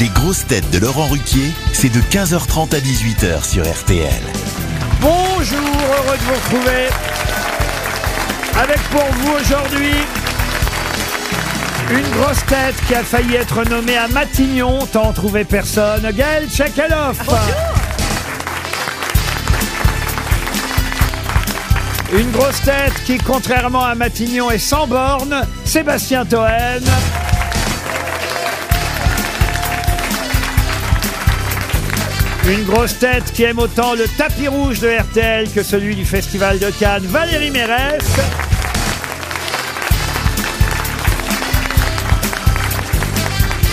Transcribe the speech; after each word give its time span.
Les 0.00 0.08
grosses 0.08 0.44
têtes 0.46 0.68
de 0.70 0.78
Laurent 0.78 1.06
Ruquier, 1.06 1.52
c'est 1.72 1.88
de 1.88 2.00
15h30 2.00 2.74
à 2.74 2.80
18h 2.80 3.44
sur 3.48 3.62
RTL. 3.62 4.08
Bonjour, 5.00 5.58
heureux 5.60 6.16
de 6.16 6.22
vous 6.22 6.34
retrouver. 6.34 6.88
Avec 8.60 8.78
pour 8.90 9.04
vous 9.04 9.32
aujourd'hui 9.40 9.94
une 11.92 12.20
grosse 12.20 12.44
tête 12.46 12.74
qui 12.88 12.94
a 12.94 13.04
failli 13.04 13.36
être 13.36 13.62
nommée 13.68 13.96
à 13.96 14.08
Matignon, 14.08 14.84
tant 14.86 15.12
trouvé 15.12 15.44
personne, 15.44 16.10
Gaël 16.10 16.48
Tchakaloff. 16.50 17.18
Une 22.12 22.30
grosse 22.32 22.62
tête 22.62 22.94
qui, 23.06 23.18
contrairement 23.18 23.84
à 23.84 23.94
Matignon, 23.94 24.50
est 24.50 24.58
sans 24.58 24.88
borne, 24.88 25.42
Sébastien 25.64 26.24
Toen. 26.24 26.82
Une 32.46 32.64
grosse 32.64 32.98
tête 32.98 33.32
qui 33.32 33.44
aime 33.44 33.58
autant 33.58 33.94
le 33.94 34.04
tapis 34.18 34.48
rouge 34.48 34.78
de 34.78 34.88
RTL 34.88 35.50
que 35.50 35.62
celui 35.62 35.96
du 35.96 36.04
Festival 36.04 36.58
de 36.58 36.68
Cannes, 36.68 37.06
Valérie 37.06 37.50
Mérès. 37.50 38.04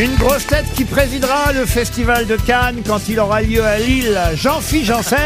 Une 0.00 0.14
grosse 0.16 0.46
tête 0.46 0.64
qui 0.74 0.86
présidera 0.86 1.52
le 1.52 1.66
Festival 1.66 2.26
de 2.26 2.36
Cannes 2.36 2.80
quand 2.86 3.06
il 3.06 3.20
aura 3.20 3.42
lieu 3.42 3.62
à 3.62 3.78
Lille, 3.78 4.18
Jean-Philippe 4.34 4.86
Janssen. 4.86 5.18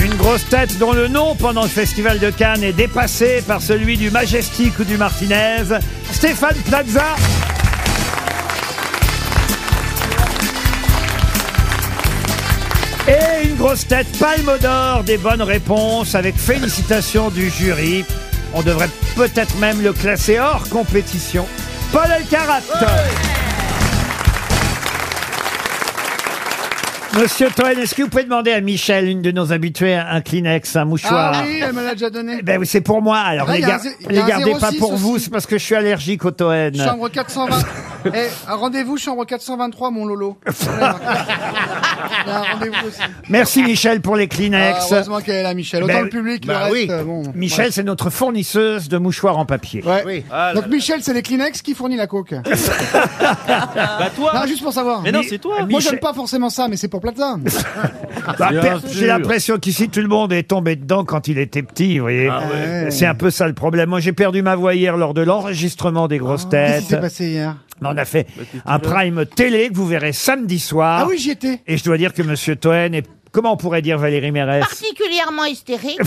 Une 0.00 0.14
grosse 0.14 0.48
tête 0.48 0.78
dont 0.78 0.92
le 0.92 1.08
nom 1.08 1.34
pendant 1.34 1.62
le 1.62 1.68
Festival 1.68 2.20
de 2.20 2.30
Cannes 2.30 2.62
est 2.62 2.72
dépassé 2.72 3.42
par 3.44 3.60
celui 3.60 3.96
du 3.96 4.12
Majestic 4.12 4.78
ou 4.78 4.84
du 4.84 4.96
Martinez, 4.96 5.64
Stéphane 6.12 6.56
Plaza. 6.68 7.16
Et 13.08 13.48
une 13.48 13.56
grosse 13.56 13.86
tête 13.86 14.06
palme 14.18 14.58
d'or 14.60 15.02
des 15.02 15.18
bonnes 15.18 15.42
réponses 15.42 16.14
avec 16.14 16.36
félicitations 16.36 17.30
du 17.30 17.50
jury. 17.50 18.04
On 18.54 18.62
devrait 18.62 18.90
peut-être 19.16 19.56
même 19.58 19.82
le 19.82 19.92
classer 19.92 20.38
hors 20.38 20.68
compétition. 20.68 21.46
Paul 21.90 22.10
Elkarat. 22.16 22.60
Monsieur 27.18 27.48
Toen, 27.50 27.78
est-ce 27.78 27.94
que 27.94 28.02
vous 28.02 28.08
pouvez 28.08 28.24
demander 28.24 28.52
à 28.52 28.60
Michel, 28.62 29.06
une 29.06 29.20
de 29.20 29.30
nos 29.30 29.52
habituées, 29.52 29.94
un 29.94 30.22
Kleenex, 30.22 30.76
un 30.76 30.86
mouchoir 30.86 31.32
Ah 31.34 31.42
oui, 31.46 31.60
elle 31.62 31.74
me 31.74 31.84
l'a 31.84 31.92
déjà 31.92 32.08
donné. 32.08 32.40
Ben 32.42 32.58
oui, 32.58 32.66
c'est 32.66 32.80
pour 32.80 33.02
moi. 33.02 33.18
Alors, 33.18 33.48
Ah, 33.50 33.52
les, 33.52 33.58
il 33.58 33.62
y 33.62 33.64
a 33.64 33.68
gar- 33.68 33.80
un 33.80 33.82
zé- 33.82 33.96
il 34.00 34.06
y 34.06 34.14
les 34.14 34.18
a 34.20 34.24
un 34.24 34.28
gardez 34.28 34.52
pas 34.58 34.70
06 34.70 34.78
pour 34.78 34.94
vous, 34.96 35.10
aussi. 35.16 35.24
c'est 35.24 35.30
parce 35.30 35.44
que 35.46 35.58
je 35.58 35.62
suis 35.64 35.74
allergique 35.74 36.24
au 36.24 36.30
Toen. 36.30 36.74
Chambre 36.74 37.08
420. 37.10 37.58
Eh, 38.04 38.26
un 38.48 38.56
rendez-vous, 38.56 38.96
chambre 38.96 39.24
423, 39.24 39.92
mon 39.92 40.04
Lolo. 40.04 40.36
Il 40.48 40.50
y 40.76 42.32
a 42.32 42.38
un 42.38 42.42
rendez-vous 42.42 42.88
aussi. 42.88 42.98
Merci 43.28 43.62
Michel 43.62 44.00
pour 44.00 44.16
les 44.16 44.24
Ah, 44.24 44.26
Kleenex. 44.26 44.90
heureusement 44.90 45.20
qu'elle 45.20 45.36
est 45.36 45.42
là, 45.44 45.54
Michel. 45.54 45.84
Autant 45.84 45.92
Ben, 45.94 46.02
le 46.02 46.08
public, 46.08 46.44
bah 46.44 46.66
le 46.66 46.72
oui. 46.72 46.86
euh, 46.90 47.04
bon. 47.04 47.22
Michel, 47.36 47.70
c'est 47.72 47.84
notre 47.84 48.10
fournisseuse 48.10 48.88
de 48.88 48.98
mouchoirs 48.98 49.38
en 49.38 49.46
papier. 49.46 49.84
Ouais. 49.84 50.24
Donc 50.52 50.66
Michel, 50.66 50.98
c'est 51.04 51.14
les 51.14 51.22
Kleenex 51.22 51.62
qui 51.62 51.74
fournit 51.74 51.94
la 51.96 52.08
coke. 52.08 52.34
Bah 53.46 54.10
toi 54.16 54.32
non, 54.34 54.46
juste 54.48 54.62
pour 54.64 54.72
savoir. 54.72 55.00
Mais 55.02 55.12
non, 55.12 55.20
c'est 55.28 55.38
toi 55.38 55.58
Moi, 55.60 55.66
Michel- 55.68 55.90
j'aime 55.92 56.00
pas 56.00 56.12
forcément 56.12 56.50
ça, 56.50 56.66
mais 56.66 56.76
c'est 56.76 56.88
pour 56.88 57.00
Plaza. 57.02 57.36
Bah, 58.38 58.50
Bien 58.50 58.60
per- 58.60 58.76
J'ai 58.92 59.06
l'impression 59.08 59.58
qu'ici 59.58 59.88
tout 59.88 60.00
le 60.00 60.06
monde 60.06 60.32
est 60.32 60.44
tombé 60.44 60.76
dedans 60.76 61.04
quand 61.04 61.26
il 61.26 61.38
était 61.38 61.62
petit, 61.64 61.98
vous 61.98 62.04
voyez. 62.04 62.28
Ah 62.30 62.42
ouais. 62.52 62.90
C'est 62.92 63.04
un 63.06 63.16
peu 63.16 63.30
ça 63.30 63.48
le 63.48 63.52
problème. 63.52 63.88
Moi, 63.90 63.98
j'ai 63.98 64.12
perdu 64.12 64.42
ma 64.42 64.54
voix 64.54 64.74
hier 64.76 64.96
lors 64.96 65.12
de 65.12 65.22
l'enregistrement 65.22 66.06
des 66.06 66.18
grosses 66.18 66.46
Qu'est-ce 66.48 66.78
qui 66.78 66.84
s'est 66.84 66.90
têtes. 66.90 67.00
passé 67.00 67.26
hier? 67.30 67.56
On 67.82 67.96
a 67.96 68.04
fait 68.04 68.28
un 68.64 68.78
prime 68.78 69.26
télé 69.26 69.68
que 69.70 69.74
vous 69.74 69.86
verrez 69.88 70.12
samedi 70.12 70.60
soir. 70.60 71.00
Ah 71.02 71.06
oui, 71.08 71.18
j'y 71.18 71.30
étais. 71.32 71.60
Et 71.66 71.76
je 71.76 71.82
dois 71.82 71.98
dire 71.98 72.12
que 72.14 72.22
Monsieur 72.22 72.54
Toen 72.54 72.94
est, 72.94 73.08
comment 73.32 73.52
on 73.52 73.56
pourrait 73.56 73.82
dire 73.82 73.98
Valérie 73.98 74.30
Mérès 74.30 74.60
particulièrement 74.60 75.44
hystérique. 75.46 75.98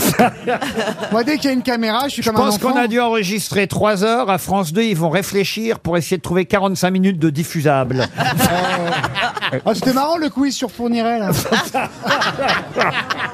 Moi, 1.12 1.24
dès 1.24 1.36
qu'il 1.36 1.46
y 1.46 1.48
a 1.48 1.52
une 1.52 1.62
caméra, 1.62 2.04
je 2.08 2.14
suis 2.14 2.22
Je 2.22 2.30
comme 2.30 2.40
un 2.40 2.44
pense 2.46 2.56
enfant. 2.56 2.72
qu'on 2.72 2.78
a 2.78 2.86
dû 2.88 3.00
enregistrer 3.00 3.66
trois 3.66 4.04
heures. 4.04 4.30
À 4.30 4.38
France 4.38 4.72
2, 4.72 4.82
ils 4.82 4.96
vont 4.96 5.10
réfléchir 5.10 5.78
pour 5.80 5.96
essayer 5.96 6.16
de 6.16 6.22
trouver 6.22 6.46
45 6.46 6.90
minutes 6.90 7.18
de 7.18 7.30
diffusable. 7.30 8.06
Ah, 8.16 9.74
c'était 9.74 9.92
marrant 9.92 10.16
le 10.18 10.28
quiz 10.30 10.54
sur 10.54 10.70
Fourniret, 10.70 11.18
là. 11.18 11.30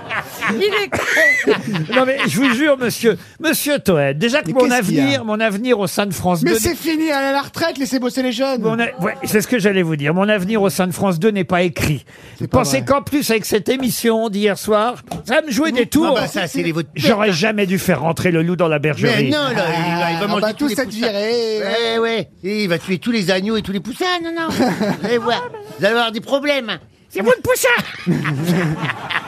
Il 0.56 0.62
est 0.64 1.94
non 1.94 2.04
mais 2.06 2.18
je 2.26 2.36
vous 2.38 2.52
jure, 2.54 2.78
monsieur, 2.78 3.16
monsieur 3.40 3.78
Toen, 3.78 4.12
déjà 4.14 4.42
que 4.42 4.48
Mais 4.48 4.52
mon 4.54 4.60
qu'est-ce 4.68 4.82
qu'il 4.86 4.94
y 4.94 5.00
a 5.00 5.02
avenir, 5.04 5.24
mon 5.24 5.40
avenir 5.40 5.78
au 5.78 5.86
sein 5.86 6.06
de 6.06 6.14
France 6.14 6.42
2... 6.44 6.52
Mais 6.52 6.58
c'est 6.58 6.74
fini, 6.76 7.04
elle 7.04 7.10
est 7.10 7.12
à 7.12 7.32
la 7.32 7.42
retraite, 7.42 7.78
laissez 7.78 7.98
bosser 7.98 8.22
les 8.22 8.32
jeunes. 8.32 8.62
Mon 8.62 8.78
a- 8.78 8.86
ouais, 9.00 9.14
c'est 9.24 9.40
ce 9.40 9.48
que 9.48 9.58
j'allais 9.58 9.82
vous 9.82 9.96
dire. 9.96 10.14
Mon 10.14 10.28
avenir 10.28 10.62
au 10.62 10.70
sein 10.70 10.86
de 10.86 10.92
France 10.92 11.18
2 11.18 11.30
n'est 11.30 11.44
pas 11.44 11.62
écrit. 11.62 12.04
Pas 12.40 12.46
pensez 12.48 12.78
vrai. 12.78 12.86
qu'en 12.86 13.02
plus, 13.02 13.30
avec 13.30 13.44
cette 13.44 13.68
émission 13.68 14.28
d'hier 14.28 14.58
soir, 14.58 14.96
ça 15.24 15.36
va 15.36 15.42
me 15.42 15.50
jouer 15.50 15.72
des 15.72 15.86
tours. 15.86 16.14
Ah 16.16 16.22
bah 16.22 16.26
ça, 16.28 16.46
c'est 16.46 16.62
les 16.62 16.72
vôtres. 16.72 16.88
J'aurais 16.94 17.32
jamais 17.32 17.66
dû 17.66 17.78
faire 17.78 18.00
rentrer 18.02 18.30
le 18.30 18.42
loup 18.42 18.56
dans 18.56 18.68
la 18.68 18.76
Mais 18.76 18.82
bergerie. 18.90 19.30
non, 19.30 19.38
là, 19.38 19.50
il 19.52 19.54
va, 19.56 20.10
il 20.12 20.18
va 20.18 20.20
Ah, 20.22 20.26
manger 20.28 20.40
bah, 20.42 20.52
tous 20.52 20.58
tous 20.64 20.68
les 20.68 20.74
cette 20.76 20.86
poussins. 20.86 20.98
virée. 21.10 21.60
Ouais, 21.62 21.98
ouais. 21.98 22.28
Et 22.44 22.62
il 22.64 22.68
va 22.68 22.78
tuer 22.78 22.98
tous 22.98 23.10
les 23.10 23.30
agneaux 23.30 23.56
et 23.56 23.62
tous 23.62 23.72
les 23.72 23.80
poussins, 23.80 24.04
non, 24.22 24.30
non. 24.38 24.48
Vous 25.00 25.06
allez 25.06 25.18
voir. 25.18 25.42
Vous 25.78 25.84
allez 25.84 25.94
avoir 25.94 26.12
des 26.12 26.20
problèmes. 26.20 26.78
C'est 27.08 27.20
vous 27.20 27.30
le 27.36 27.42
poussin 27.42 27.68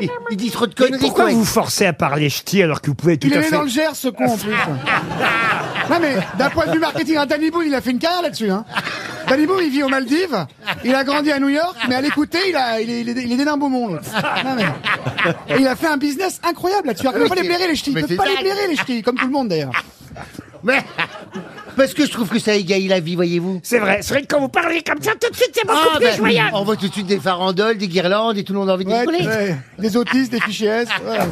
Il, 0.00 0.10
il 0.30 0.36
dit 0.36 0.50
trop 0.50 0.66
de 0.66 0.74
Mais 0.78 0.86
conneries, 0.86 1.00
Pourquoi 1.00 1.24
quoi. 1.26 1.34
vous 1.34 1.44
forcez 1.44 1.86
à 1.86 1.92
parler 1.92 2.28
ch'ti 2.28 2.62
alors 2.62 2.80
que 2.80 2.88
vous 2.88 2.94
pouvez 2.94 3.16
tout 3.18 3.26
Il 3.26 3.32
est 3.32 3.36
à 3.36 3.40
né 3.40 3.46
fait... 3.46 3.56
dans 3.56 3.62
le 3.62 3.68
Gers, 3.68 3.94
ce 3.94 4.08
con, 4.08 4.26
en 4.26 4.36
plus. 4.36 4.50
non, 5.90 5.96
mais 6.00 6.16
d'un 6.38 6.50
point 6.50 6.66
de 6.66 6.72
vue 6.72 6.78
marketing, 6.78 7.16
hein, 7.16 7.26
Danny 7.26 7.50
Boone, 7.50 7.66
il 7.66 7.74
a 7.74 7.80
fait 7.80 7.90
une 7.90 7.98
carrière 7.98 8.22
là-dessus. 8.22 8.50
Hein. 8.50 8.64
Danny 9.28 9.46
Boone, 9.46 9.62
il 9.64 9.70
vit 9.70 9.82
aux 9.82 9.88
Maldives. 9.88 10.46
Il 10.84 10.94
a 10.94 11.04
grandi 11.04 11.32
à 11.32 11.38
New 11.38 11.48
York, 11.48 11.76
mais 11.88 11.94
à 11.96 12.00
l'écouter, 12.00 12.38
il, 12.48 12.56
a, 12.56 12.80
il, 12.80 12.90
est, 12.90 13.00
il, 13.00 13.08
est, 13.08 13.22
il 13.22 13.32
est 13.32 13.36
né 13.36 13.44
d'un 13.44 13.56
Beaumont. 13.56 13.88
l'autre. 13.88 14.04
Non, 14.44 14.54
mais... 14.54 15.54
Et 15.54 15.60
il 15.60 15.66
a 15.66 15.74
fait 15.76 15.88
un 15.88 15.96
business 15.96 16.40
incroyable 16.46 16.88
là-dessus. 16.88 17.06
Il 17.06 17.18
ne 17.18 17.22
peut 17.24 17.28
pas 17.28 17.34
les 17.34 17.48
blairer, 17.48 17.68
les 17.68 17.76
ch'tis. 17.76 17.90
Il 17.90 17.94
Mais 17.94 18.02
peut 18.02 18.16
pas 18.16 18.26
les 18.26 18.36
blairer, 18.36 18.68
les 18.68 18.76
ch'tis, 18.76 19.02
comme 19.02 19.16
tout 19.16 19.26
le 19.26 19.32
monde 19.32 19.48
d'ailleurs. 19.48 19.72
Mais, 20.62 20.82
parce 21.76 21.94
que 21.94 22.04
je 22.06 22.10
trouve 22.10 22.28
que 22.28 22.38
ça 22.38 22.54
égaye 22.54 22.88
la 22.88 23.00
vie, 23.00 23.14
voyez-vous. 23.14 23.60
C'est 23.62 23.78
vrai, 23.78 23.98
c'est 24.02 24.14
vrai 24.14 24.22
que 24.22 24.28
quand 24.34 24.40
vous 24.40 24.48
parlez 24.48 24.82
comme 24.82 25.00
ça, 25.02 25.12
tout 25.20 25.30
de 25.30 25.36
suite, 25.36 25.50
c'est 25.54 25.66
beaucoup 25.66 25.78
Ah, 25.92 25.96
plus 25.96 26.06
ben, 26.06 26.16
joyeux. 26.16 26.40
on 26.54 26.64
voit 26.64 26.76
tout 26.76 26.88
de 26.88 26.92
suite 26.92 27.06
des 27.06 27.18
farandoles, 27.20 27.78
des 27.78 27.88
guirlandes 27.88 28.38
et 28.38 28.44
tout 28.44 28.52
le 28.52 28.58
monde 28.60 28.70
a 28.70 28.74
envie 28.74 28.84
de 28.84 28.90
Ouais, 28.90 29.00
rigoler. 29.00 29.26
ouais, 29.26 29.56
des 29.78 29.96
autistes, 29.96 30.32
des 30.32 30.40
fichiers 30.40 30.68
S. 30.68 30.88
ouais. 31.06 31.18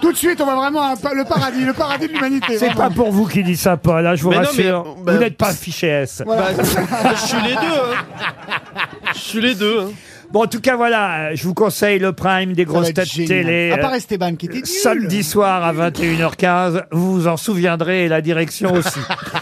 Tout 0.00 0.12
de 0.12 0.16
suite, 0.18 0.40
on 0.40 0.46
va 0.46 0.54
vraiment 0.56 0.82
à 0.82 0.96
pa- 0.96 1.14
le 1.14 1.24
paradis, 1.24 1.64
le 1.64 1.72
paradis 1.72 2.08
de 2.08 2.12
l'humanité. 2.12 2.58
C'est 2.58 2.66
vraiment. 2.66 2.88
pas 2.88 2.90
pour 2.90 3.10
vous 3.10 3.26
qui 3.26 3.42
dit 3.42 3.56
ça, 3.56 3.76
Paul, 3.78 4.06
hein, 4.06 4.14
je 4.14 4.22
vous 4.22 4.30
Mais 4.30 4.36
non, 4.36 4.42
rassure. 4.42 4.84
mais, 4.98 5.02
bah, 5.04 5.12
vous 5.14 5.18
n'êtes 5.18 5.36
pas 5.38 5.52
fiché 5.54 5.86
S. 5.86 6.22
Bah, 6.26 6.48
je 6.58 7.26
suis 7.26 7.42
les 7.42 7.54
deux. 7.54 7.60
Hein. 7.60 8.74
Je 9.14 9.18
suis 9.18 9.40
les 9.40 9.54
deux. 9.54 9.80
Hein. 9.80 9.92
Bon, 10.32 10.44
en 10.44 10.46
tout 10.46 10.60
cas, 10.60 10.76
voilà, 10.76 11.34
je 11.34 11.44
vous 11.44 11.54
conseille 11.54 11.98
le 11.98 12.12
prime 12.12 12.52
des 12.52 12.64
grosses 12.64 12.92
têtes 12.92 13.12
génial. 13.12 13.28
télé. 13.28 13.72
À 13.72 13.78
part 13.78 13.92
euh, 13.92 13.96
Esteban 13.96 14.34
qui 14.36 14.46
était 14.46 14.56
nul. 14.56 14.66
Samedi 14.66 15.22
soir 15.22 15.64
à 15.64 15.72
21h15, 15.72 16.84
vous 16.90 17.12
vous 17.12 17.28
en 17.28 17.36
souviendrez 17.36 18.04
et 18.04 18.08
la 18.08 18.20
direction 18.20 18.72
aussi. 18.72 19.00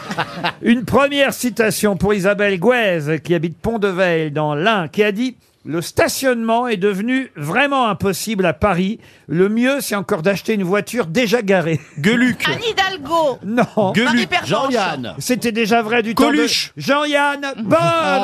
Une 0.63 0.85
première 0.85 1.33
citation 1.33 1.97
pour 1.97 2.15
Isabelle 2.15 2.59
Gouez, 2.59 3.21
qui 3.23 3.35
habite 3.35 3.57
Pont-de-Veil 3.59 4.31
dans 4.31 4.55
l'Ain, 4.55 4.89
qui 4.89 5.03
a 5.03 5.13
dit 5.13 5.37
le 5.65 5.81
stationnement 5.81 6.67
est 6.67 6.77
devenu 6.77 7.31
vraiment 7.37 7.89
impossible 7.89 8.45
à 8.47 8.53
Paris. 8.53 8.99
Le 9.29 9.49
mieux, 9.49 9.81
c'est 9.81 9.95
encore 9.95 10.23
d'acheter 10.23 10.55
une 10.55 10.65
voiture 10.65 11.07
déjà 11.07 11.41
garée. 11.41 11.81
Gueuluc. 12.01 12.45
Anne 12.49 12.59
Hidalgo. 12.69 13.39
Non. 13.45 13.93
Pervenche. 13.93 14.49
Jean-Yann. 14.49 15.15
C'était 15.19 15.53
déjà 15.53 15.83
vrai 15.83 16.03
du 16.03 16.15
Coluche. 16.17 16.69
temps 16.69 16.73
de 16.77 16.83
Jean-Yann. 16.83 17.41
Bonne 17.59 17.79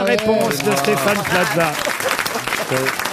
ouais. 0.05 0.17
réponse 0.17 0.65
de 0.65 0.73
Stéphane 0.73 1.23
Plaza. 1.31 1.73
So. 2.69 3.08